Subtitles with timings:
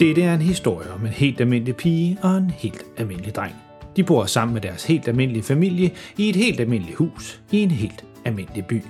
[0.00, 3.54] Dette er en historie om en helt almindelig pige og en helt almindelig dreng.
[3.96, 7.70] De bor sammen med deres helt almindelige familie i et helt almindeligt hus i en
[7.70, 8.82] helt almindelig by.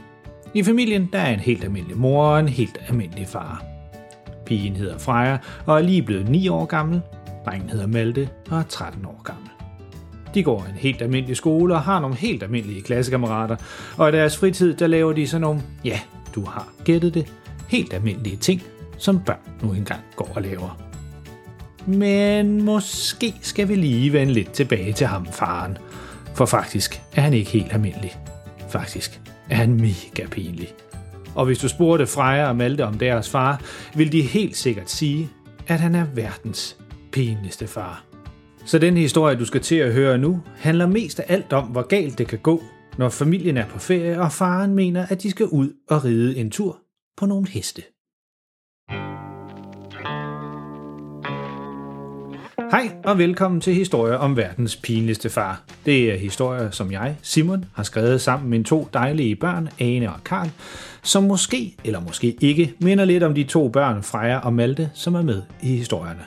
[0.55, 3.65] I familien der er en helt almindelig mor og en helt almindelig far.
[4.47, 7.01] Pigen hedder Freja og er lige blevet 9 år gammel.
[7.47, 9.49] Drengen hedder Malte og er 13 år gammel.
[10.35, 13.57] De går en helt almindelig skole og har nogle helt almindelige klassekammerater,
[13.97, 16.01] og i deres fritid der laver de sådan nogle, ja,
[16.35, 17.33] du har gættet det,
[17.69, 18.63] helt almindelige ting,
[18.99, 20.94] som børn nu engang går og laver.
[21.87, 25.79] Men måske skal vi lige vende lidt tilbage til ham, faren.
[26.35, 28.17] For faktisk er han ikke helt almindelig.
[28.69, 29.21] Faktisk
[29.51, 30.69] er han mega pinlig.
[31.35, 33.63] Og hvis du spurgte Freja og Malte om deres far,
[33.95, 35.31] vil de helt sikkert sige,
[35.67, 36.77] at han er verdens
[37.13, 38.05] pinligste far.
[38.67, 41.83] Så den historie, du skal til at høre nu, handler mest af alt om, hvor
[41.83, 42.63] galt det kan gå,
[42.99, 46.51] når familien er på ferie, og faren mener, at de skal ud og ride en
[46.51, 46.79] tur
[47.17, 47.83] på nogle heste.
[52.75, 55.63] Hej og velkommen til Historier om verdens pinligste far.
[55.87, 60.13] Det er historier, som jeg, Simon, har skrevet sammen med mine to dejlige børn, Ane
[60.13, 60.51] og Karl,
[61.03, 65.15] som måske, eller måske ikke, minder lidt om de to børn, Freja og Malte, som
[65.15, 66.25] er med i historierne.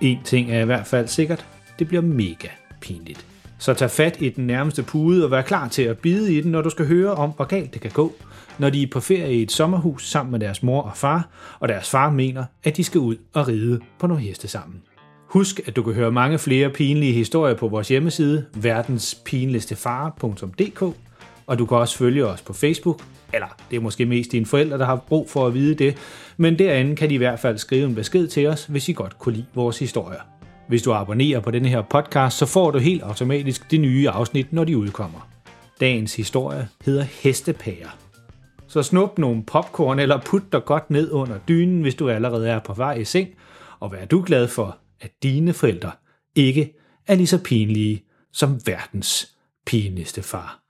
[0.00, 1.46] En ting er i hvert fald sikkert,
[1.78, 2.48] det bliver mega
[2.80, 3.26] pinligt.
[3.58, 6.52] Så tag fat i den nærmeste pude og vær klar til at bide i den,
[6.52, 8.12] når du skal høre om, hvor galt det kan gå,
[8.58, 11.28] når de er på ferie i et sommerhus sammen med deres mor og far,
[11.60, 14.82] og deres far mener, at de skal ud og ride på nogle heste sammen.
[15.34, 20.82] Husk, at du kan høre mange flere pinlige historier på vores hjemmeside, verdenspinligstefar.dk,
[21.46, 24.78] og du kan også følge os på Facebook, eller det er måske mest dine forældre,
[24.78, 25.96] der har brug for at vide det,
[26.36, 29.18] men derinde kan de i hvert fald skrive en besked til os, hvis I godt
[29.18, 30.20] kunne lide vores historier.
[30.68, 34.52] Hvis du abonnerer på denne her podcast, så får du helt automatisk de nye afsnit,
[34.52, 35.28] når de udkommer.
[35.80, 37.96] Dagens historie hedder Hestepærer.
[38.66, 42.58] Så snup nogle popcorn eller put dig godt ned under dynen, hvis du allerede er
[42.58, 43.28] på vej i seng,
[43.80, 45.92] og vær du glad for, at dine forældre
[46.34, 46.74] ikke
[47.06, 50.60] er lige så pinlige som verdens pinligste far.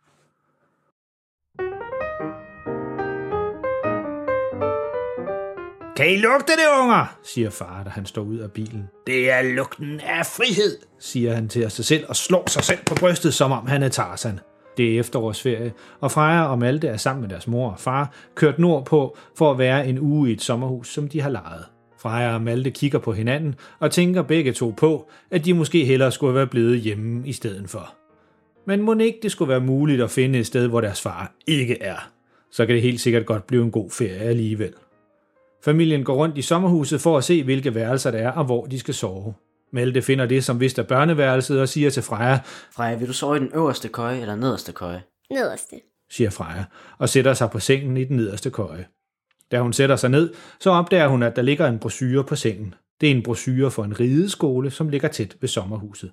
[5.97, 7.19] Kan I lugte det, unger?
[7.25, 8.89] siger far, da han står ud af bilen.
[9.07, 12.95] Det er lugten af frihed, siger han til sig selv og slår sig selv på
[12.95, 14.41] brystet, som om han er Tarzan.
[14.77, 18.59] Det er efterårsferie, og Freja og Malte er sammen med deres mor og far kørt
[18.59, 21.65] nordpå for at være en uge i et sommerhus, som de har lejet.
[22.05, 26.13] Freja og Malte kigger på hinanden og tænker begge to på, at de måske hellere
[26.13, 27.95] skulle være blevet hjemme i stedet for.
[28.67, 31.83] Men må ikke det skulle være muligt at finde et sted, hvor deres far ikke
[31.83, 32.11] er.
[32.51, 34.73] Så kan det helt sikkert godt blive en god ferie alligevel.
[35.65, 38.79] Familien går rundt i sommerhuset for at se, hvilke værelser der er og hvor de
[38.79, 39.35] skal sove.
[39.73, 42.39] Malte finder det, som vist er børneværelset, og siger til Freja,
[42.77, 45.03] Freja, vil du sove i den øverste køje eller nederste køje?
[45.31, 45.77] Nederste.
[46.11, 46.65] siger Freja,
[46.99, 48.87] og sætter sig på sengen i den nederste køje.
[49.53, 52.75] Da hun sætter sig ned, så opdager hun, at der ligger en brochure på sengen.
[53.01, 56.13] Det er en brochure for en rideskole, som ligger tæt ved sommerhuset.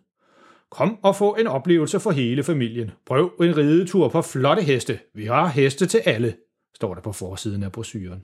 [0.71, 2.91] Kom og få en oplevelse for hele familien.
[3.05, 4.99] Prøv en ridetur på flotte heste.
[5.15, 6.33] Vi har heste til alle,
[6.75, 8.23] står der på forsiden af brochuren.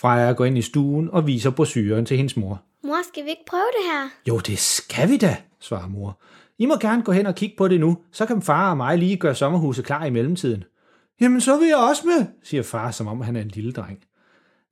[0.00, 2.62] Freja går ind i stuen og viser brochuren til hendes mor.
[2.84, 4.08] Mor, skal vi ikke prøve det her?
[4.28, 6.20] Jo, det skal vi da, svarer mor.
[6.58, 8.98] I må gerne gå hen og kigge på det nu, så kan far og mig
[8.98, 10.64] lige gøre sommerhuset klar i mellemtiden.
[11.20, 13.98] Jamen, så vil jeg også med, siger far, som om han er en lille dreng.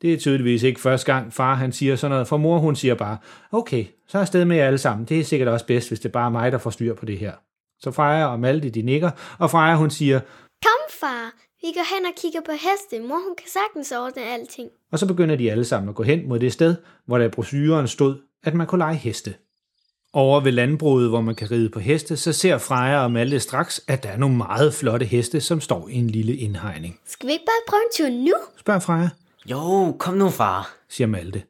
[0.02, 2.94] Det er tydeligvis ikke første gang, far han siger sådan noget, for mor hun siger
[2.94, 3.16] bare,
[3.52, 5.06] okay, så er afsted med jer alle sammen.
[5.06, 7.18] Det er sikkert også bedst, hvis det bare er mig, der får styr på det
[7.18, 7.32] her.
[7.80, 10.20] Så Freja og Malte, de nikker, og Freja hun siger,
[10.62, 11.32] Kom, far.
[11.62, 13.08] Vi går hen og kigger på heste.
[13.08, 14.68] Mor, hun kan sagtens ordne alting.
[14.92, 16.76] og så begynder de alle sammen at gå hen mod det sted,
[17.06, 19.34] hvor der i brochuren stod, at man kunne lege heste.
[20.12, 23.80] Over ved landbruget, hvor man kan ride på heste, så ser Freja og Malte straks,
[23.88, 27.00] at der er nogle meget flotte heste, som står i en lille indhegning.
[27.06, 28.34] Skal vi ikke bare prøve en tur nu?
[28.60, 29.08] Spørg Freja,
[29.50, 30.70] jo, kom nu, far.
[30.88, 31.42] siger Malte.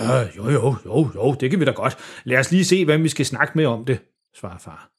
[0.00, 1.96] Ja, jo, jo, jo, jo, det kan vi da godt.
[2.24, 3.98] Lad os lige se, hvem vi skal snakke med om det,
[4.34, 4.90] svarer far.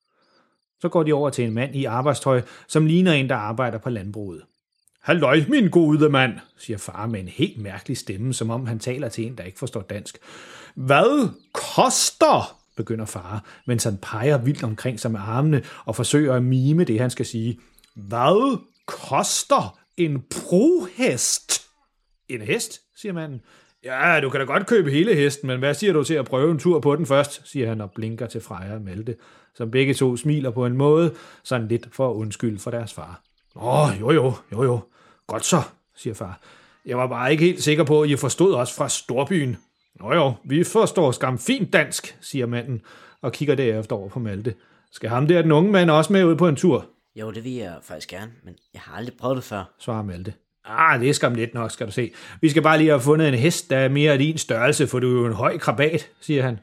[0.82, 3.90] Så går de over til en mand i arbejdstøj, som ligner en, der arbejder på
[3.90, 4.42] landbruget.
[5.02, 9.10] Halløj, min gode mand, siger far med en helt mærkelig stemme, som om han taler
[9.10, 10.18] til en, der ikke forstår dansk.
[10.76, 16.44] Hvad koster, begynder far, mens han peger vildt omkring sig med armene og forsøger at
[16.44, 17.60] mime det, han skal sige.
[17.96, 21.65] Hvad koster en prohest?
[22.30, 23.42] En hest, siger manden.
[23.84, 26.52] Ja, du kan da godt købe hele hesten, men hvad siger du til at prøve
[26.52, 29.16] en tur på den først, siger han og blinker til Freja og Malte,
[29.56, 31.14] som begge to smiler på en måde,
[31.44, 33.22] sådan lidt for at undskylde for deres far.
[33.56, 34.80] Åh, jo jo, jo jo.
[35.28, 35.62] Godt så,
[35.96, 36.42] siger far.
[36.86, 39.58] Jeg var bare ikke helt sikker på, at I forstod os fra storbyen.
[40.00, 42.82] Nå jo, vi forstår skam fint dansk, siger manden,
[43.22, 44.56] og kigger derefter over på Malte.
[44.92, 46.86] Skal ham der, den unge mand, også med ud på en tur?
[47.16, 49.74] Jo, det vil jeg faktisk gerne, men jeg har aldrig prøvet det før.
[49.80, 50.34] svarer Malte.
[50.68, 52.12] Ah, det er skam lidt nok, skal du se.
[52.42, 55.00] Vi skal bare lige have fundet en hest, der er mere af din størrelse, for
[55.00, 56.60] du er jo en høj krabat, siger han.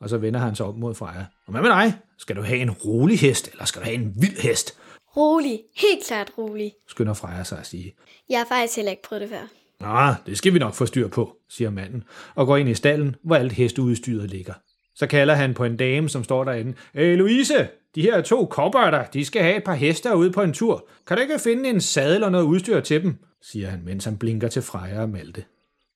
[0.00, 1.24] Og så vender han sig op mod Freja.
[1.46, 1.92] Og hvad med dig?
[2.18, 4.78] Skal du have en rolig hest, eller skal du have en vild hest?
[5.16, 5.60] Rolig.
[5.76, 6.72] Helt klart rolig.
[6.88, 7.94] Skynder Freja sig at sige.
[8.30, 9.46] Jeg har faktisk heller ikke prøvet det før.
[9.80, 12.04] Nå, det skal vi nok få styr på, siger manden,
[12.34, 14.54] og går ind i stallen, hvor alt hesteudstyret ligger.
[14.94, 16.74] Så kalder han på en dame, som står derinde.
[16.94, 20.52] Hey Louise, de her to kobberter, de skal have et par heste ude på en
[20.52, 20.88] tur.
[21.06, 23.16] Kan du ikke finde en sadel og noget udstyr til dem?
[23.42, 25.44] siger han, mens han blinker til Freja og Malte.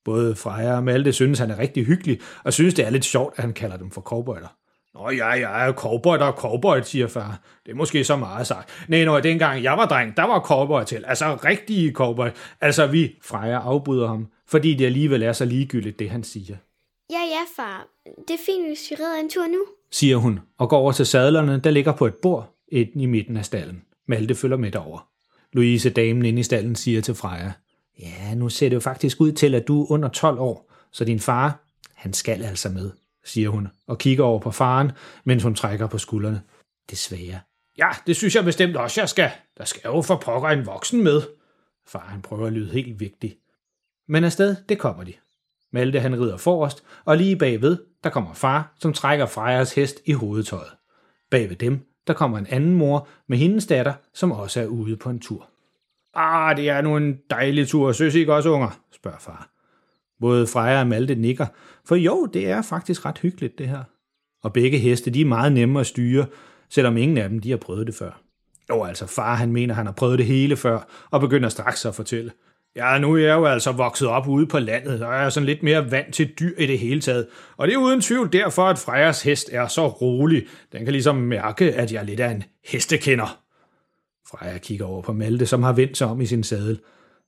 [0.04, 3.34] Både Freja og Malte synes, han er rigtig hyggelig, og synes, det er lidt sjovt,
[3.36, 4.56] at han kalder dem for cowboyter.
[4.94, 7.40] Nå ja, ja, cowboy og cowboy, siger far.
[7.66, 8.86] Det er måske så meget sagt.
[8.88, 11.04] Nej, når dengang jeg var dreng, der var cowboy til.
[11.06, 12.28] Altså rigtige cowboy.
[12.60, 16.56] Altså vi, Freja afbryder ham, fordi det alligevel er så ligegyldigt, det han siger.
[17.10, 17.86] Ja, ja, far.
[18.28, 19.66] Det er fint, hvis vi redder en tur nu.
[19.92, 23.36] Siger hun, og går over til sadlerne, der ligger på et bord ind i midten
[23.36, 23.82] af stallen.
[24.06, 25.08] Malte følger med derover.
[25.52, 27.52] Louise, damen inde i stallen, siger til Freja,
[28.00, 31.04] Ja, nu ser det jo faktisk ud til, at du er under 12 år, så
[31.04, 32.90] din far, han skal altså med,
[33.24, 34.92] siger hun, og kigger over på faren,
[35.24, 36.42] mens hun trækker på skuldrene.
[36.90, 37.40] Desværre.
[37.78, 39.30] Ja, det synes jeg bestemt også, jeg skal.
[39.58, 41.22] Der skal jo for pokker en voksen med.
[41.86, 43.36] Far, han prøver at lyde helt vigtig.
[44.08, 45.12] Men afsted, det kommer de.
[45.72, 50.12] Malte, han rider forrest, og lige bagved, der kommer far, som trækker Frejas hest i
[50.12, 50.70] hovedtøjet.
[51.30, 55.10] Bagved dem, der kommer en anden mor med hendes datter, som også er ude på
[55.10, 55.48] en tur.
[56.14, 58.80] Ah, det er nu en dejlig tur, synes I ikke også, unger?
[58.92, 59.48] spørger far.
[60.20, 61.46] Både Freja og Malte nikker,
[61.84, 63.82] for jo, det er faktisk ret hyggeligt, det her.
[64.42, 66.26] Og begge heste, de er meget nemme at styre,
[66.68, 68.20] selvom ingen af dem, de har prøvet det før.
[68.70, 71.94] Jo, altså far, han mener, han har prøvet det hele før, og begynder straks at
[71.94, 72.32] fortælle.
[72.76, 75.46] Ja, nu er jeg jo altså vokset op ude på landet, og jeg er sådan
[75.46, 77.26] lidt mere vant til dyr i det hele taget.
[77.56, 80.46] Og det er uden tvivl derfor, at Frejas hest er så rolig.
[80.72, 83.38] Den kan ligesom mærke, at jeg er lidt af en hestekender.
[84.30, 86.80] Freja kigger over på Malte, som har vendt sig om i sin sadel.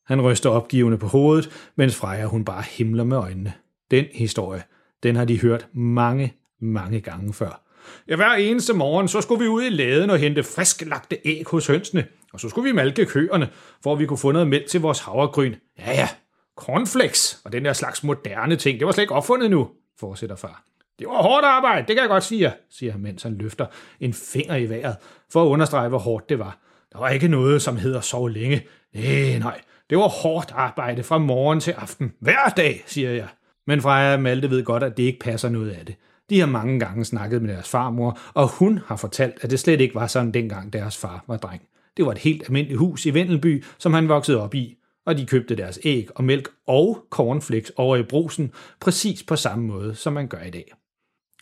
[0.07, 3.53] Han ryster opgivende på hovedet, mens Freja hun bare himler med øjnene.
[3.91, 4.63] Den historie,
[5.03, 7.64] den har de hørt mange, mange gange før.
[8.09, 11.67] Ja, hver eneste morgen, så skulle vi ud i laden og hente frisklagte æg hos
[11.67, 13.49] hønsene, og så skulle vi malke køerne,
[13.83, 15.55] for at vi kunne få noget mælk til vores havregryn.
[15.79, 16.09] Ja, ja,
[16.57, 19.69] cornflakes og den der slags moderne ting, det var slet ikke opfundet nu,
[20.01, 20.65] fortsætter far.
[20.99, 23.67] Det var hårdt arbejde, det kan jeg godt sige, siger han, mens han løfter
[24.01, 24.97] en finger i vejret,
[25.33, 26.59] for at understrege, hvor hårdt det var.
[26.93, 28.63] Der var ikke noget, som hedder sove længe.
[28.95, 29.61] Nej, nej,
[29.91, 32.13] det var hårdt arbejde fra morgen til aften.
[32.21, 33.29] Hver dag, siger jeg.
[33.67, 35.95] Men Freja og Malte ved godt, at det ikke passer noget af det.
[36.31, 39.81] De har mange gange snakket med deres farmor, og hun har fortalt, at det slet
[39.81, 41.63] ikke var sådan dengang deres far var dreng.
[41.97, 44.77] Det var et helt almindeligt hus i Vendelby, som han voksede op i,
[45.07, 49.67] og de købte deres æg og mælk og cornflakes over i brusen, præcis på samme
[49.67, 50.73] måde, som man gør i dag.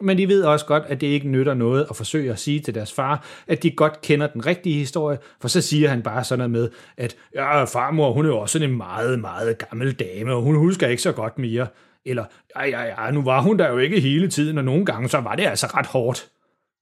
[0.01, 2.75] Men de ved også godt, at det ikke nytter noget at forsøge at sige til
[2.75, 6.39] deres far, at de godt kender den rigtige historie, for så siger han bare sådan
[6.39, 10.33] noget med, at ja, farmor, hun er jo også sådan en meget, meget gammel dame,
[10.33, 11.67] og hun husker ikke så godt mere.
[12.07, 12.25] Eller,
[12.57, 15.19] ja, ja, ja, nu var hun der jo ikke hele tiden, og nogle gange så
[15.19, 16.31] var det altså ret hårdt.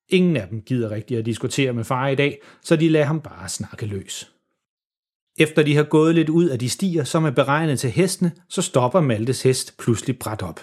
[0.09, 3.21] Ingen af dem gider rigtigt at diskutere med far i dag, så de lader ham
[3.21, 4.33] bare snakke løs.
[5.39, 8.63] Efter de har gået lidt ud af de stier, som er beregnet til hestene, så
[8.63, 10.61] stopper Maltes hest pludselig bræt op.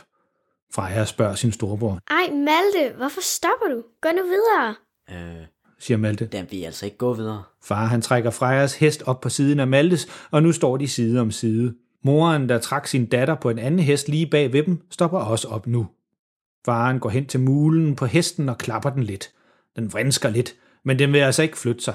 [0.74, 2.00] Freja spørger sin storebror.
[2.10, 3.84] Ej, Malte, hvorfor stopper du?
[4.02, 4.76] Gå nu videre.
[5.10, 5.46] Øh,
[5.80, 6.26] siger Malte.
[6.26, 7.44] den vil altså ikke gå videre.
[7.64, 11.22] Far han trækker Frejas hest op på siden af Maltes, og nu står de side
[11.22, 11.74] om side.
[12.04, 15.48] Moren, der trak sin datter på en anden hest lige bag ved dem, stopper også
[15.48, 15.88] op nu.
[16.66, 19.32] Faren går hen til mulen på hesten og klapper den lidt.
[19.76, 21.94] Den vrinsker lidt, men den vil altså ikke flytte sig.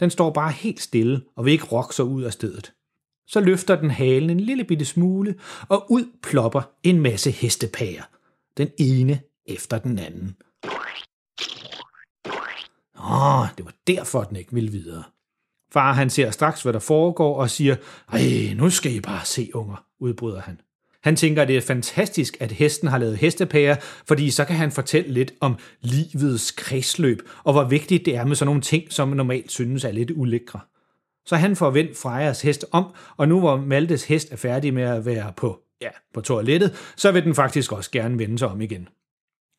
[0.00, 2.72] Den står bare helt stille og vil ikke rokke sig ud af stedet.
[3.26, 5.34] Så løfter den halen en lille bitte smule,
[5.68, 8.02] og ud plopper en masse hestepager.
[8.56, 10.36] Den ene efter den anden.
[13.00, 15.02] Åh, det var derfor, den ikke ville videre.
[15.72, 17.76] Far han ser straks, hvad der foregår, og siger,
[18.12, 20.60] Ej, nu skal I bare se, unger, udbryder han.
[21.02, 24.72] Han tænker, at det er fantastisk, at hesten har lavet hestepærer, fordi så kan han
[24.72, 29.08] fortælle lidt om livets kredsløb, og hvor vigtigt det er med sådan nogle ting, som
[29.08, 30.60] normalt synes er lidt ulækre.
[31.26, 32.84] Så han får vendt Frejas hest om,
[33.16, 37.12] og nu hvor Maltes hest er færdig med at være på, ja, på toilettet, så
[37.12, 38.88] vil den faktisk også gerne vende sig om igen.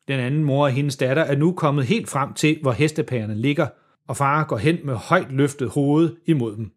[0.08, 3.66] Den anden mor og hendes datter er nu kommet helt frem til, hvor hestepærerne ligger,
[4.08, 6.70] og far går hen med højt løftet hoved imod dem.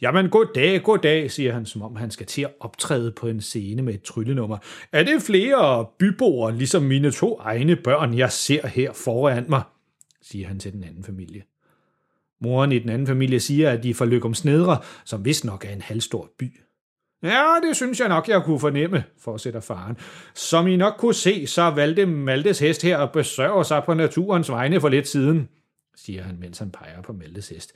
[0.00, 3.26] Jamen, god dag, god dag, siger han, som om han skal til at optræde på
[3.26, 4.58] en scene med et tryllenummer.
[4.92, 9.62] Er det flere byboere, ligesom mine to egne børn, jeg ser her foran mig?
[10.22, 11.42] siger han til den anden familie.
[12.40, 15.64] Moren i den anden familie siger, at de er fra Løgum Snedre, som vist nok
[15.64, 16.60] er en halvstor by.
[17.22, 19.96] Ja, det synes jeg nok, jeg kunne fornemme, fortsætter faren.
[20.34, 24.50] Som I nok kunne se, så valgte Maltes hest her at besørge sig på naturens
[24.50, 25.48] vegne for lidt siden,
[26.04, 27.72] siger han, mens han peger på Maltes hest.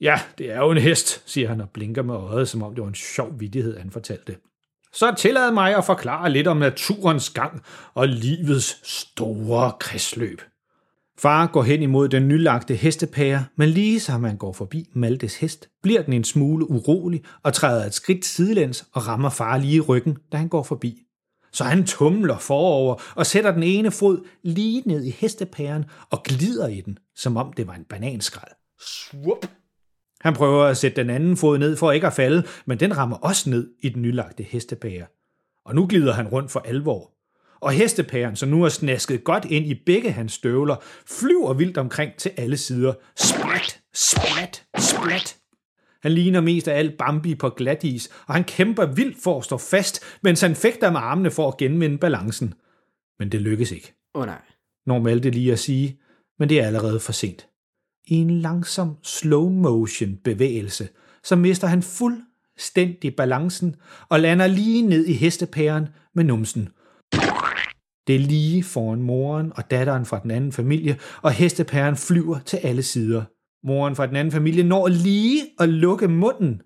[0.00, 2.82] Ja, det er jo en hest, siger han og blinker med øjet, som om det
[2.82, 4.36] var en sjov vidighed, han fortalte.
[4.92, 7.62] så tillad mig at forklare lidt om naturens gang
[7.94, 10.40] og livets store kredsløb.
[11.18, 15.68] Far går hen imod den nylagte hestepære, men lige som han går forbi Maltes hest,
[15.82, 19.80] bliver den en smule urolig og træder et skridt sidelæns og rammer far lige i
[19.80, 21.02] ryggen, da han går forbi.
[21.52, 26.68] Så han tumler forover og sætter den ene fod lige ned i hestepæren og glider
[26.68, 28.52] i den, som om det var en bananskrald.
[28.80, 29.46] Swup!
[30.20, 33.16] Han prøver at sætte den anden fod ned for ikke at falde, men den rammer
[33.16, 35.06] også ned i den nylagte hestepære.
[35.64, 37.12] Og nu glider han rundt for alvor.
[37.60, 40.76] Og hestepæren, som nu er snasket godt ind i begge hans støvler,
[41.06, 42.94] flyver vildt omkring til alle sider.
[43.16, 45.39] Splat, splat, splat.
[46.02, 49.56] Han ligner mest af alt Bambi på glatis, og han kæmper vildt for at stå
[49.56, 52.54] fast, mens han fægter med armene for at genvinde balancen.
[53.18, 53.94] Men det lykkes ikke.
[54.14, 54.42] Åh oh, nej.
[54.86, 56.00] Normalt det lige at sige,
[56.38, 57.46] men det er allerede for sent.
[58.06, 60.88] I en langsom slow motion bevægelse,
[61.24, 63.76] så mister han fuldstændig balancen
[64.08, 66.68] og lander lige ned i hestepæren med numsen.
[68.06, 72.56] Det er lige foran moren og datteren fra den anden familie, og hestepæren flyver til
[72.56, 73.24] alle sider.
[73.64, 76.62] Moren fra den anden familie når lige at lukke munden,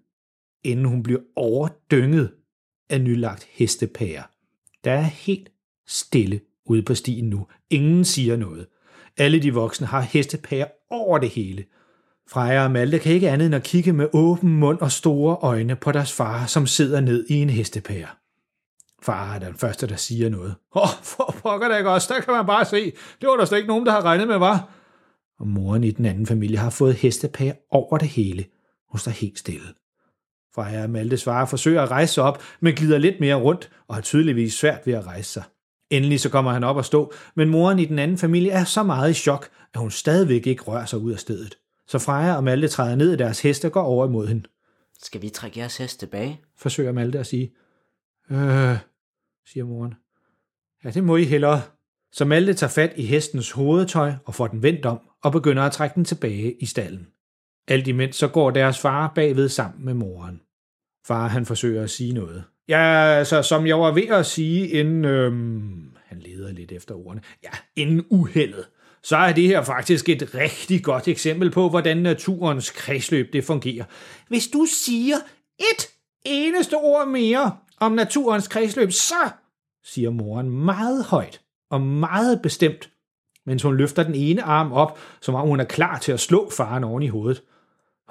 [0.64, 2.30] inden hun bliver overdynget
[2.90, 4.22] af nylagt hestepærer.
[4.84, 5.48] Der er helt
[5.86, 7.46] stille ude på stien nu.
[7.70, 8.66] Ingen siger noget.
[9.16, 11.64] Alle de voksne har hestepærer over det hele.
[12.30, 15.76] Freja og Malte kan ikke andet end at kigge med åben mund og store øjne
[15.76, 18.08] på deres far, som sidder ned i en hestepære.
[19.02, 20.54] Far er den første, der siger noget.
[20.74, 22.84] Åh, oh, for pokker da ikke også, der kan man bare se.
[23.20, 24.70] Det var der slet ikke nogen, der har regnet med, var.
[25.38, 28.45] Og moren i den anden familie har fået hestepære over det hele.
[28.91, 29.69] Hun står helt stille.
[30.55, 33.95] Freja og Malte svarer forsøger at rejse sig op, men glider lidt mere rundt og
[33.95, 35.43] har tydeligvis svært ved at rejse sig.
[35.91, 38.83] Endelig så kommer han op og stå, men moren i den anden familie er så
[38.83, 41.59] meget i chok, at hun stadigvæk ikke rører sig ud af stedet.
[41.87, 44.43] Så Freja og Malte træder ned i deres heste og går over imod hende.
[45.03, 46.41] Skal vi trække jeres hest tilbage?
[46.57, 47.53] Forsøger Malte at sige.
[48.31, 48.79] Øh,
[49.47, 49.95] siger moren.
[50.85, 51.62] Ja, det må I hellere.
[52.12, 55.73] Så Malte tager fat i hestens hovedtøj og får den vendt om og begynder at
[55.73, 57.07] trække den tilbage i stallen.
[57.69, 60.40] Alt imens så går deres far bagved sammen med moren.
[61.07, 62.45] Far han forsøger at sige noget.
[62.69, 62.83] Ja,
[63.19, 67.50] altså som jeg var ved at sige, inden øhm, han leder lidt efter ordene, ja,
[67.76, 68.64] inden uheldet,
[69.02, 73.85] så er det her faktisk et rigtig godt eksempel på, hvordan naturens kredsløb det fungerer.
[74.28, 75.16] Hvis du siger
[75.59, 75.88] et
[76.25, 79.31] eneste ord mere om naturens kredsløb, så,
[79.85, 81.40] siger moren meget højt
[81.71, 82.90] og meget bestemt,
[83.46, 86.50] mens hun løfter den ene arm op, som om hun er klar til at slå
[86.50, 87.42] faren oven i hovedet.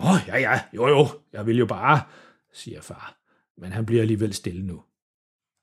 [0.01, 2.01] Åh, oh, ja, ja, jo, jo, jeg vil jo bare,
[2.53, 3.15] siger far,
[3.57, 4.81] men han bliver alligevel stille nu.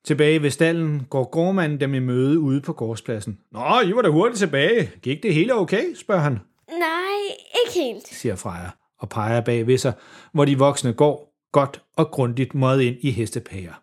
[0.05, 3.39] Tilbage ved stallen går gårdmanden dem i møde ude på gårdspladsen.
[3.53, 4.91] Nå, I var da hurtigt tilbage.
[5.03, 6.33] Gik det hele okay, spørger han.
[6.69, 8.07] Nej, ikke helt.
[8.07, 9.93] siger Freja og peger bag ved sig,
[10.33, 13.83] hvor de voksne går godt og grundigt måde ind i hestepærer.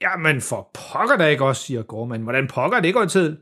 [0.00, 2.22] Jamen for pokker da ikke også, siger gårdmanden.
[2.22, 3.36] Hvordan pokker det går til?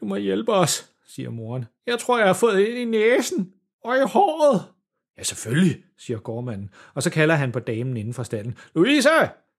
[0.00, 1.64] Du må hjælpe os, siger moren.
[1.86, 3.52] Jeg tror, jeg har fået ind i næsen
[3.84, 4.62] og i håret.
[5.18, 8.56] Ja, selvfølgelig, siger gårdmanden, og så kalder han på damen inden for stallen.
[8.74, 9.08] Louise!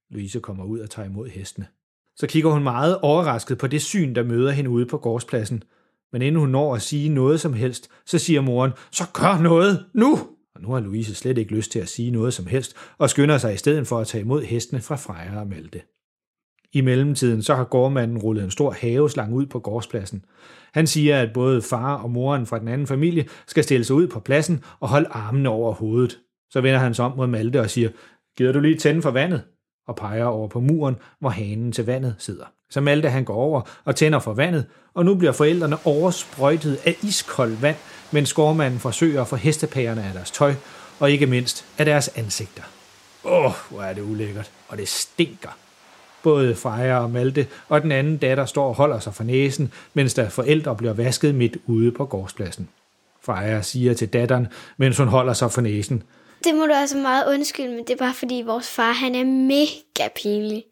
[0.10, 1.68] Louise kommer ud og tager imod hestene.
[2.16, 5.64] Så kigger hun meget overrasket på det syn, der møder hende ude på gårdspladsen.
[6.12, 9.86] Men inden hun når at sige noget som helst, så siger moren, så gør noget
[9.94, 10.20] nu!
[10.56, 13.38] Og nu har Louise slet ikke lyst til at sige noget som helst, og skynder
[13.38, 15.82] sig i stedet for at tage imod hestene fra Freja og Malte.
[16.74, 20.26] I mellemtiden så har gårdmanden rullet en stor haveslang ud på gårdspladsen.
[20.74, 24.08] Han siger, at både far og moren fra den anden familie skal stille sig ud
[24.08, 26.20] på pladsen og holde armene over hovedet.
[26.50, 27.90] Så vender han sig om mod Malte og siger,
[28.38, 29.42] gider du lige tænde for vandet?
[29.88, 32.46] Og peger over på muren, hvor hanen til vandet sidder.
[32.70, 36.96] Så Malte han går over og tænder for vandet, og nu bliver forældrene oversprøjtet af
[37.04, 37.76] iskoldt vand,
[38.12, 40.54] mens gårdmanden forsøger at få hestepærerne af deres tøj,
[41.00, 42.64] og ikke mindst af deres ansigter.
[43.24, 45.58] Åh, oh, hvor er det ulækkert, og det stinker.
[46.24, 50.14] Både Freja og Malte og den anden datter står og holder sig for næsen, mens
[50.14, 52.70] der forældre bliver vasket midt ude på gårdspladsen.
[53.22, 54.48] Freja siger til datteren,
[54.78, 56.04] mens hun holder sig for næsen.
[56.44, 59.24] Det må du altså meget undskylde, men det er bare fordi vores far, han er
[59.24, 60.64] mega pinlig.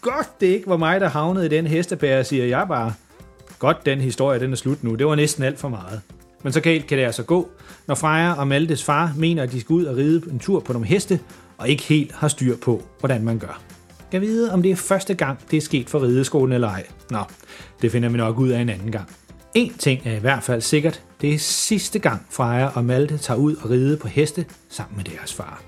[0.00, 2.92] Godt det ikke var mig, der havnede i den hestepære, siger jeg bare.
[3.66, 4.94] Godt, den historie den er slut nu.
[4.94, 6.00] Det var næsten alt for meget.
[6.42, 7.48] Men så galt kan det altså gå,
[7.86, 10.72] når Freja og Maltes far mener, at de skal ud og ride en tur på
[10.72, 11.20] nogle heste,
[11.58, 13.62] og ikke helt har styr på, hvordan man gør.
[14.10, 16.86] Kan vide, om det er første gang, det er sket for rideskolen eller ej.
[17.10, 17.18] Nå,
[17.82, 19.08] det finder vi nok ud af en anden gang.
[19.54, 23.38] En ting er i hvert fald sikkert, det er sidste gang Freja og Malte tager
[23.38, 25.62] ud og ride på heste sammen med deres far.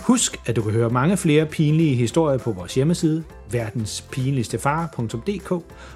[0.00, 5.50] Husk, at du kan høre mange flere pinlige historier på vores hjemmeside verdenspinligstefar.dk,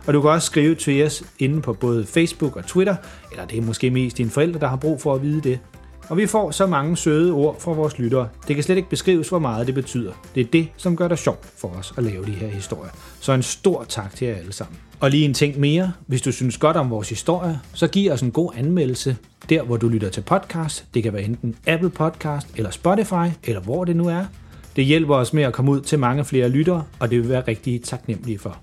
[0.06, 2.96] og du kan også skrive til os inde på både Facebook og Twitter,
[3.30, 5.58] eller det er måske mest dine forældre, der har brug for at vide det.
[6.08, 8.28] Og vi får så mange søde ord fra vores lyttere.
[8.48, 10.12] Det kan slet ikke beskrives, hvor meget det betyder.
[10.34, 12.90] Det er det, som gør det sjovt for os at lave de her historier.
[13.20, 14.76] Så en stor tak til jer alle sammen.
[15.00, 15.92] Og lige en ting mere.
[16.06, 19.16] Hvis du synes godt om vores historie, så giv os en god anmeldelse
[19.48, 20.84] der, hvor du lytter til podcast.
[20.94, 24.24] Det kan være enten Apple Podcast eller Spotify, eller hvor det nu er.
[24.76, 27.42] Det hjælper os med at komme ud til mange flere lyttere, og det vil være
[27.48, 28.58] rigtig taknemmelige for.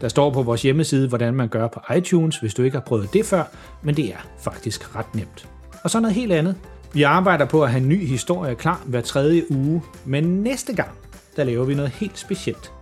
[0.00, 3.12] Der står på vores hjemmeside, hvordan man gør på iTunes, hvis du ikke har prøvet
[3.12, 3.44] det før,
[3.82, 5.48] men det er faktisk ret nemt.
[5.84, 6.56] Og så noget helt andet.
[6.92, 10.90] Vi arbejder på at have en ny historie klar hver tredje uge, men næste gang,
[11.36, 12.72] der laver vi noget helt specielt.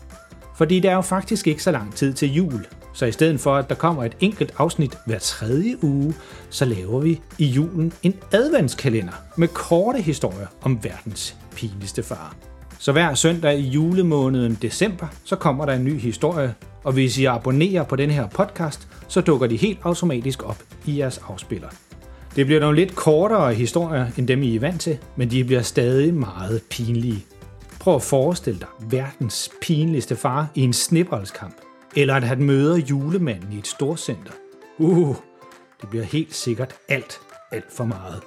[0.57, 3.57] Fordi der er jo faktisk ikke så lang tid til jul, så i stedet for,
[3.57, 6.15] at der kommer et enkelt afsnit hver tredje uge,
[6.51, 12.37] så laver vi i julen en adventskalender med korte historier om verdens pinligste far.
[12.79, 16.55] Så hver søndag i julemåneden december, så kommer der en ny historie,
[16.85, 20.99] og hvis I abonnerer på den her podcast, så dukker de helt automatisk op i
[20.99, 21.69] jeres afspiller.
[22.37, 25.63] Det bliver nogle lidt kortere historier end dem, I er vant til, men de bliver
[25.63, 27.25] stadig meget pinlige.
[27.81, 31.57] Prøv at forestille dig verdens pinligste far i en snibboldskamp,
[31.97, 34.33] eller at han møder julemanden i et storcenter.
[34.79, 35.17] Uh,
[35.81, 37.21] det bliver helt sikkert alt,
[37.51, 38.23] alt for meget.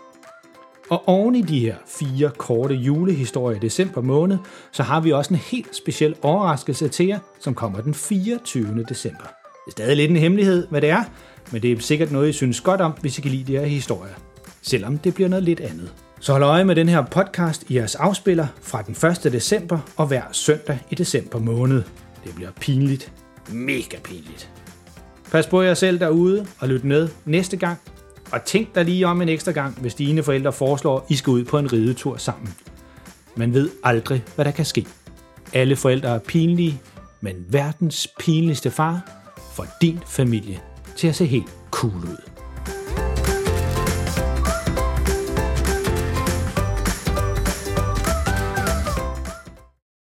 [0.91, 4.37] Og oven i de her fire korte julehistorier i december måned,
[4.71, 8.85] så har vi også en helt speciel overraskelse til jer, som kommer den 24.
[8.89, 9.23] december.
[9.23, 11.03] Det er stadig lidt en hemmelighed, hvad det er,
[11.51, 13.65] men det er sikkert noget, I synes godt om, hvis I kan lide de her
[13.65, 14.13] historier.
[14.61, 15.93] Selvom det bliver noget lidt andet.
[16.19, 19.33] Så hold øje med den her podcast i jeres afspiller fra den 1.
[19.33, 21.83] december og hver søndag i december måned.
[22.23, 23.11] Det bliver pinligt.
[23.51, 24.49] Mega pinligt.
[25.31, 27.79] Pas på jer selv derude og lyt med næste gang.
[28.31, 31.31] Og tænk dig lige om en ekstra gang, hvis dine forældre foreslår, at I skal
[31.31, 32.53] ud på en ridetur sammen.
[33.35, 34.87] Man ved aldrig, hvad der kan ske.
[35.53, 36.81] Alle forældre er pinlige,
[37.21, 39.11] men verdens pinligste far
[39.53, 40.59] får din familie
[40.97, 42.30] til at se helt cool ud.